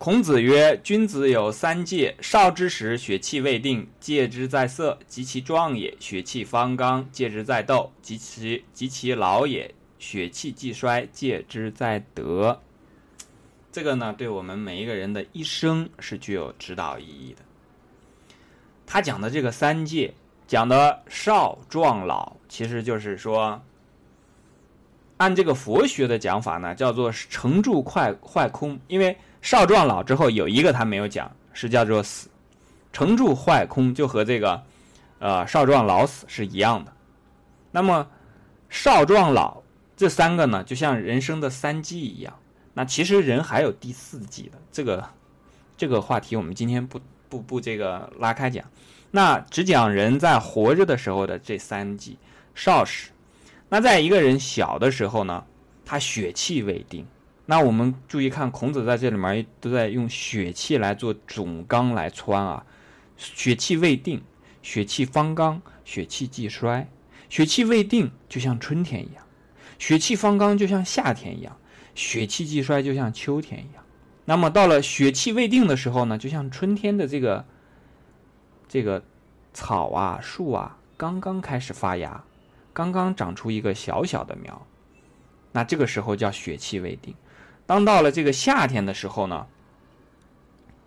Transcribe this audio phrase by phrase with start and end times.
[0.00, 12.62] 孔子曰：“君子有三戒：少之时，血气未定，戒之在色；及其壮也，血气方刚，戒之在斗；及其及其老也，血气既衰，戒之在德。”
[13.70, 17.42] 这个呢，对我们每一个人的一生是具有指导意义的。
[18.86, 20.14] 他讲的这个三戒，
[20.46, 23.60] 讲的少、壮、老，其实就是说，
[25.18, 29.14] 按这个佛学的讲法呢，叫做成住坏坏空，因为。
[29.42, 32.28] 少壮老之后有一个他没有讲，是叫做死，
[32.92, 34.62] 成住坏空就和这个，
[35.18, 36.92] 呃少壮老死是一样的。
[37.70, 38.06] 那么
[38.68, 39.62] 少壮老
[39.96, 42.34] 这三个呢，就像人生的三季一样。
[42.74, 45.08] 那其实人还有第四季的，这个
[45.76, 48.64] 这个话题我们今天不不不这个拉开讲，
[49.10, 52.18] 那只讲人在活着的时候的这三季
[52.54, 53.10] 少时。
[53.68, 55.44] 那在一个人小的时候呢，
[55.84, 57.06] 他血气未定。
[57.50, 62.64] 那我们注意看，孔子在这里面都在用血气来做总纲来穿啊。
[63.16, 64.22] 血气未定，
[64.62, 66.88] 血气方刚，血气既衰。
[67.28, 69.24] 血气未定就像春天一样，
[69.80, 71.56] 血气方刚就像夏天一样，
[71.96, 73.82] 血气既衰就像秋天一样。
[74.26, 77.44] 那么到了血气未定的时候呢，就像春天的这个
[78.68, 79.02] 这个
[79.52, 82.22] 草啊、树啊，刚刚开始发芽，
[82.72, 84.64] 刚刚长出一个小小的苗，
[85.50, 87.12] 那这个时候叫血气未定。
[87.70, 89.46] 当到了这个夏天的时候呢，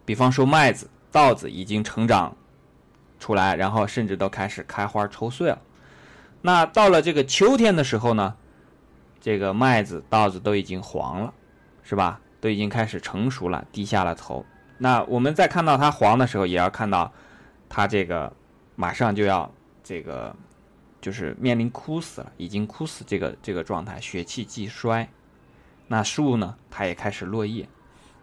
[0.04, 2.36] 比方说麦子、稻子已经成长
[3.22, 5.62] 出来，然后甚至都开始开花抽穗了。
[6.42, 8.36] 那到了这个秋天的时候呢，
[9.22, 11.34] 这个麦子、稻子都已经黄了，
[11.84, 12.20] 是吧？
[12.42, 14.46] 都已经开始成熟了，低下了头。
[14.78, 17.10] 那我们在看到它黄的时候，也要看到
[17.70, 18.30] 它这个
[18.76, 19.50] 马上就要
[19.82, 20.36] 这个
[21.00, 25.08] 就是面临枯死了，已经枯死这个这个状态，血气既衰。
[25.88, 26.56] 那树呢？
[26.72, 27.68] 它也开始落叶，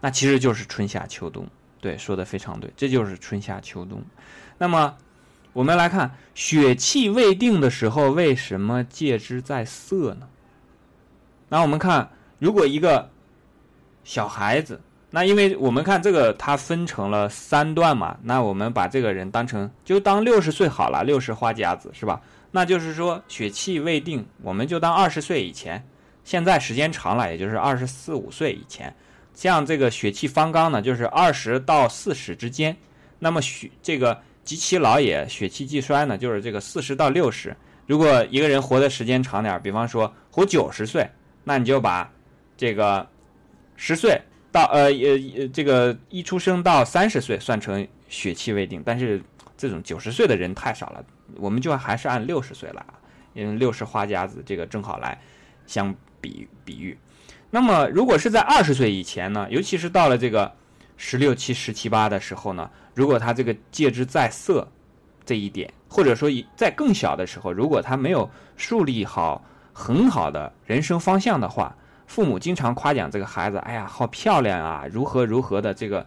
[0.00, 1.46] 那其实就是春夏秋冬。
[1.80, 4.02] 对，说的非常对，这就是春夏秋冬。
[4.58, 4.96] 那么，
[5.52, 10.28] 我们来看血气未定的时候，为什么戒之在色呢？
[11.48, 13.08] 那我们看，如果一个
[14.04, 14.80] 小孩子，
[15.10, 22.20] 那因为我们看这个，它分成了三段嘛，那我们把这个人当成就当六十岁好了，六十花甲子是吧？
[22.50, 25.86] 那就是说血气未定，我们就当二十岁以前。
[26.22, 28.94] 现在时间长了，也就是二十四五岁以前，
[29.34, 32.76] 像这个血气方刚呢，就是二十到四十之间。
[33.18, 37.56] 那么血这个及其老也，血气既衰呢，就是这个四十到六十。
[37.86, 41.08] 如果一个人活的时间长点，比方说活九十岁，
[41.42, 42.08] 那你就把
[42.56, 43.06] 这个
[43.76, 44.20] 十岁
[44.52, 48.82] 到呃呃这个一出生到三十岁算成血气未定。
[48.84, 49.20] 但是
[49.56, 51.04] 这种九十岁的人太少了，
[51.36, 52.84] 我们就还是按六十岁来，
[53.34, 55.18] 因为六十花甲子这个正好来
[55.66, 55.94] 相。
[56.20, 56.96] 比比喻，
[57.50, 60.52] 那么如果是在二十岁以前呢，尤其是到了这个
[60.96, 64.68] 十六七、十七八的时候呢，如果他这个戒之在色
[65.24, 69.42] 这一点，或者说在更小的时候，如果他没有树立好
[69.72, 71.74] 很好的人生方向的话，
[72.06, 76.06] 父母经常夸奖这个孩子，哎呀，好漂亮啊，如何如何的这个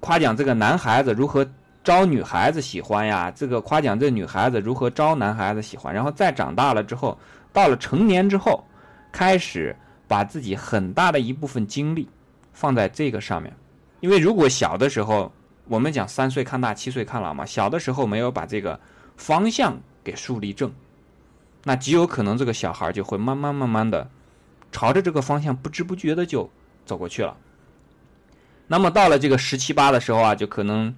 [0.00, 1.48] 夸奖这个男孩子如何
[1.82, 7.18] 招女孩子喜欢呀，这个夸奖这女孩子如何招男孩子喜欢，然后再长大了之后，
[7.52, 8.64] 到了成年之后。
[9.12, 9.76] 开始
[10.08, 12.08] 把自己很大的一部分精力
[12.52, 13.54] 放在这个上面，
[14.00, 15.30] 因为如果小的时候
[15.68, 18.80] 我们讲三岁看大，七岁看老嘛，小的时候没有把这个
[19.16, 20.72] 方向给树立正，
[21.64, 24.10] 那极有可能这个小孩就会慢慢慢慢的
[24.72, 26.50] 朝着这个方向不知不觉的就
[26.84, 27.36] 走过去了。
[28.66, 30.94] 那么到了这个十七八的时候啊，就可能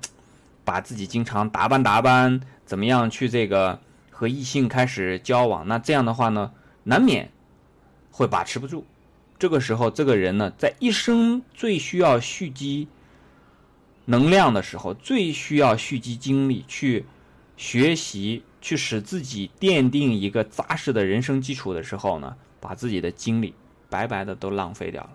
[0.64, 3.78] 把自己经常打扮打扮，怎么样去这个
[4.10, 6.53] 和异性开始交往，那这样的话呢，
[6.84, 7.28] 难免。
[8.16, 8.84] 会把持不住，
[9.41, 12.86] 这个时候，这个人呢，在一生最需要蓄积
[14.04, 17.06] 能量的时候，最需要蓄积精力去
[17.56, 23.53] 学习，去使自己奠定一个扎实的人生基础的时候呢，把自己的精力
[23.91, 25.10] 白白的都浪费掉了，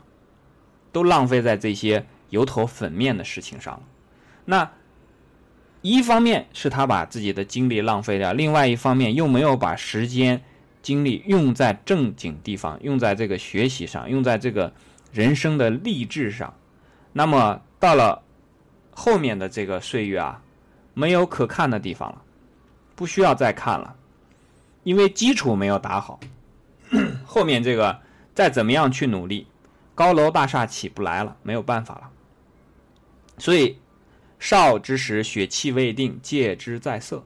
[0.92, 3.84] 都浪费在这些油头粉面的事情上了。
[4.44, 4.70] 那
[5.82, 10.44] 一方面是他把自己的精力浪费掉，另外一方面又没有把时间。
[10.82, 14.74] 精力用在正经地方，用在这个学习上，用在这个
[15.12, 16.54] 人生的励志上。
[17.14, 18.24] 那么到了
[18.92, 20.42] 后面的这个岁月啊，
[20.94, 22.22] 没有可看的地方了，
[22.96, 23.96] 不需要再看了，
[24.84, 26.20] 因为基础没有打好。
[27.26, 28.00] 后面这个
[28.34, 29.48] 再怎么样去努力，
[29.94, 32.10] 高楼大厦起不来了，没有办法了。
[33.38, 33.78] 所以
[34.40, 37.24] 少之时，血气未定，戒之在色。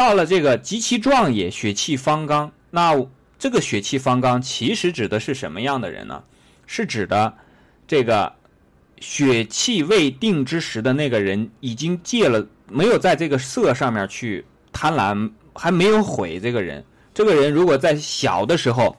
[0.00, 2.50] 到了这个极其壮也，血气方刚。
[2.70, 3.06] 那
[3.38, 6.24] 这个血气方刚，其实指的是什么样的人呢？
[6.66, 7.34] 是指的
[7.86, 8.32] 这个
[8.98, 14.42] 血气未定之时的那个人已经戒了，没有在这个色上面去
[14.72, 16.82] 贪婪，还没有毁这个人。
[17.12, 18.96] 这个人如果在小的时候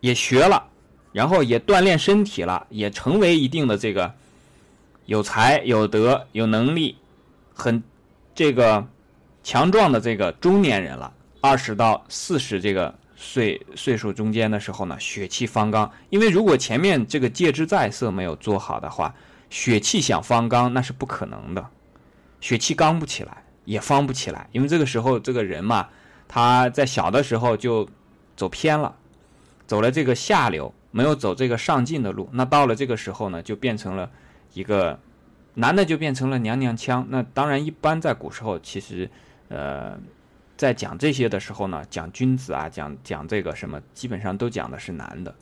[0.00, 0.70] 也学了，
[1.12, 4.10] 然后也锻炼身体了，也成为一定的这个
[5.04, 6.96] 有才有德有能力，
[7.52, 7.82] 很
[8.34, 8.88] 这个
[9.44, 12.92] 强壮的这个中年人了，二十到四十这个。
[13.16, 15.90] 岁岁数中间的时候呢，血气方刚。
[16.10, 19.14] 因为如果前面这个戒之在色没有做好的话，
[19.48, 21.64] 血气想方刚那是不可能的，
[22.40, 24.46] 血气刚不起来，也方不起来。
[24.50, 25.88] 因为这个时候这个人嘛，
[26.28, 27.88] 他在小的时候就
[28.36, 28.94] 走偏了，
[29.66, 32.28] 走了这个下流，没有走这个上进的路。
[32.32, 34.10] 那到了这个时候呢，就变成了
[34.52, 34.98] 一个
[35.54, 37.06] 男的就变成了娘娘腔。
[37.08, 39.08] 那当然，一般在古时候其实，
[39.48, 39.98] 呃。
[40.56, 45.34] 在讲这些的时候呢，讲君子啊，讲讲这个什么，基本上都讲的是男的。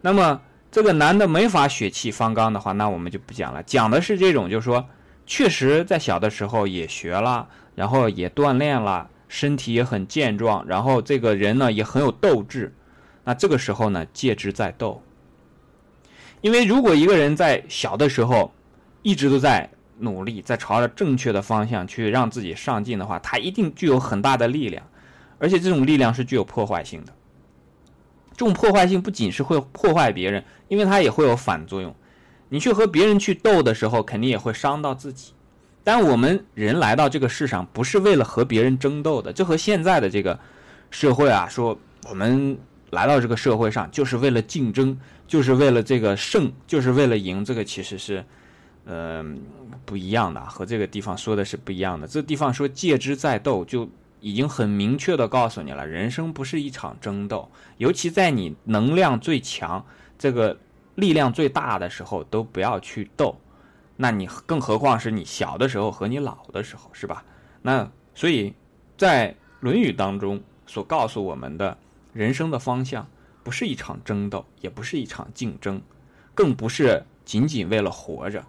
[0.00, 3.62] 那么这个男的没法血气方刚的话，那我们就不讲了。
[3.62, 4.84] 讲的是这种，就是说，
[5.24, 12.74] 确实在小的时候也学了，然后也锻炼了，身体也很健壮，然后这个人呢也很有斗志。
[13.22, 15.00] 那这个时候呢，戒之在斗。
[16.40, 18.52] 因为如果一个人在小的时候
[19.02, 19.70] 一直都在。
[19.98, 24.86] 努力在朝着正确的方向去让自己上进的话，他一定具有很大的力量，
[25.38, 27.12] 而且这种力量是具有破坏性的。
[28.32, 31.94] 这种破坏性不仅是会破坏别人，因为它也会有反作用。
[32.48, 35.32] 你去和别人去斗的时候，肯定也会伤到自己。
[35.82, 40.38] 但我们人来到这个世上，不是为了和别人争斗的，这和现在的这个
[40.90, 41.78] 社会啊，说
[42.08, 42.56] 我们
[42.90, 48.24] 来到这个社会上就是为了竞争，就是为了这个胜，就是为了赢，这个其实是。
[48.90, 49.38] 嗯，
[49.84, 52.08] 不一样的，和这个地方说的是不一样的。
[52.08, 53.86] 这地方说戒之在斗，就
[54.20, 59.84] 已经很明确的告诉你了，人生不是一场争斗，尤其在你能量最强、
[60.18, 60.56] 这个
[60.94, 63.36] 力量最大的时候，都不要去斗。
[63.96, 67.22] 那你更何况是你小的时候和你老的时候，是吧？
[67.60, 68.54] 那所以，
[68.96, 71.76] 在《论语》当中所告诉我们的
[72.14, 73.06] 人生的方向，
[73.44, 75.82] 不是一场争斗，也不是一场竞争，
[76.34, 78.42] 更不是仅仅为了活着。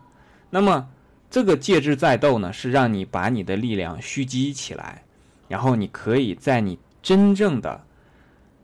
[0.49, 0.87] 那么，
[1.29, 5.03] 这个介质在斗呢，是让你把你的力量蓄积起来，
[5.47, 7.79] 然后你可以在你真正的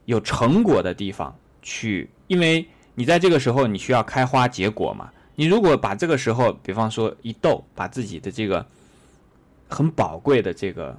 [0.06, 5.12] 有成果的地方去，因为你在这个时候你需要开花结果嘛。
[5.36, 8.66] 你如果把这个时候，比方说一斗，把自己的这个
[9.68, 10.98] 很宝贵的这个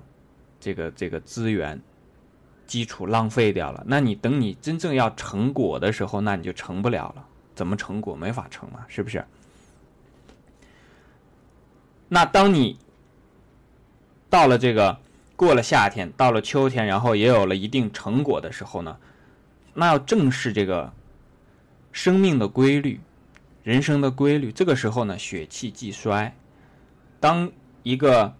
[0.61, 1.81] 这个这个资源
[2.67, 7.27] 基础浪费掉了，那你等你真正要成果的时候，那你就成不了了。
[7.55, 8.15] 怎么成果？
[8.15, 9.25] 没法成嘛，是不是？
[12.09, 12.79] 那当你
[14.31, 14.99] 到了这个
[15.35, 18.97] 过了夏天，到了秋天，然后也有了一定成果的时候呢，
[19.75, 20.93] 那要正视这个
[21.91, 23.01] 生命的规律、
[23.65, 24.53] 人生的规律。
[24.53, 26.35] 这个时候呢，血气既衰，
[27.19, 27.51] 当
[27.83, 28.35] 一个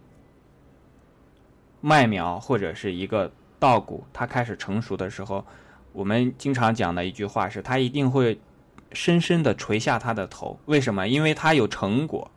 [1.81, 5.45] 麦苗或者是一个稻谷它开始成熟的时候，
[5.91, 8.39] 我们经常讲的一句话是：它一定会
[8.93, 10.57] 深深的垂下它的头。
[10.65, 11.07] 为什么？
[11.07, 12.31] 因为它有成果。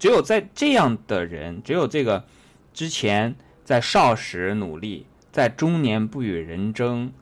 [0.00, 2.24] 只有在这样的人，只有这个
[2.72, 7.12] 之前在少时努力，在中年不与人争，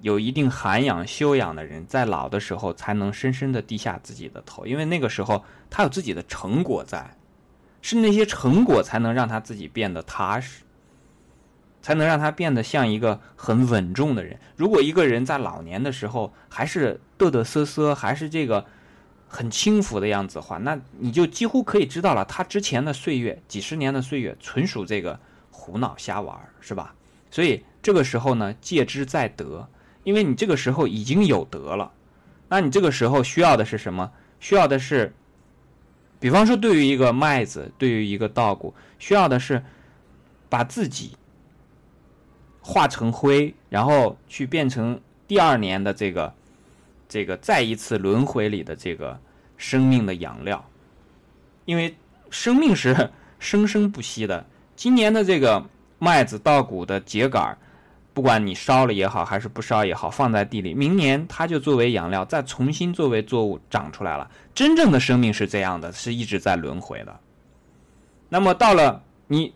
[0.00, 7.16] 有一定涵养修养的人，在老的时候才能深深的低下自己的头，因为那个时候他有自己的成果在，
[7.82, 10.62] 是那些成果才能让他自己变得踏实，
[11.82, 14.38] 才能让他变得像一个很稳重的人。
[14.54, 18.64] 如果一个人在老年的时候还是嘚嘚瑟瑟，还是这个。
[19.30, 25.20] 很轻浮的样子的话，那你就几乎可以知道了，他之前的岁月，几十年的岁月，纯属这个
[25.50, 26.94] 胡闹瞎玩，是吧？
[27.30, 29.68] 所以这个时候呢，戒之在德，
[30.02, 31.92] 因为你这个时候已经有德了，
[32.48, 34.10] 那你这个时候需要的是什么？
[34.40, 35.12] 需要的是，
[36.18, 39.62] 比方说，对于一个麦子，对于一个稻谷，需要的是
[40.48, 41.16] 把自己
[42.62, 46.32] 化成灰，然后去变成第二年的这个。
[47.08, 49.18] 这个再一次轮回里的这个
[49.56, 50.68] 生命的养料，
[51.64, 51.96] 因为
[52.30, 53.10] 生命是
[53.40, 54.44] 生生不息的。
[54.76, 55.64] 今年的这个
[55.98, 57.56] 麦子稻谷的秸秆
[58.12, 64.28] 不管你烧了也好，还是不烧也好，放在地里，明年它就作为养料再重新作为作物长出来了。
[64.54, 67.20] 真正的生命是这样的，是一直在轮回的。
[68.28, 69.54] 那么到了你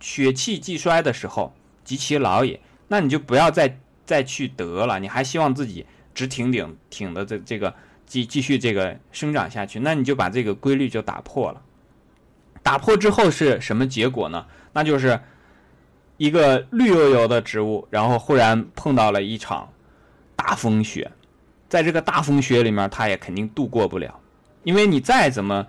[0.00, 5.86] 血气既衰的时候，及其老也，那你就不要再再去得了，你还希望自己。
[6.16, 7.72] 直挺挺挺的这这个
[8.06, 11.62] 继继续这个生长下去，那你就把这个规律就打破了。
[12.62, 14.44] 打破之后是什么结果呢？
[14.72, 15.20] 那就是
[16.16, 19.68] 一个绿油油的植物，然后忽然碰到了一场
[20.34, 21.10] 大风雪，
[21.68, 24.18] 在这个大风雪里面，它也肯定度过不了。
[24.64, 25.64] 因为你再怎么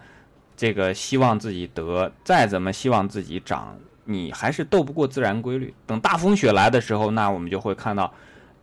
[0.56, 5.74] 这个希望自己得，再怎么希望自己长，你还是斗不过自然规律。
[5.86, 8.12] 等大风雪来的时候，那我们就会看到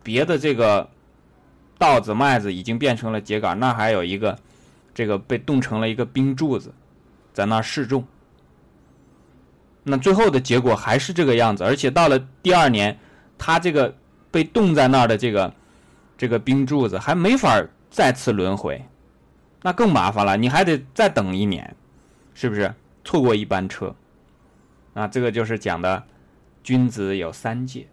[0.03, 0.89] 别的这个
[1.77, 4.37] 稻子、麦子已经变成了秸秆，那还有一个
[4.93, 6.73] 这个被冻成了一个冰柱子，
[7.33, 8.05] 在那示众。
[9.83, 12.97] 那最后的结果还是这个样子，而且到了第二年，
[13.37, 13.95] 它这个
[14.31, 15.53] 被冻在那儿的这个
[16.17, 18.83] 这个冰柱子还没法再次轮回，
[19.61, 21.75] 那更麻烦了，你还得再等一年。
[22.33, 22.73] 是不是
[23.05, 23.95] 错过一班车？
[24.93, 26.03] 啊，这个就是讲的
[26.63, 27.87] 君子有三戒。